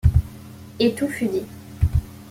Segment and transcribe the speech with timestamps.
[0.79, 1.45] Et tout fut dit.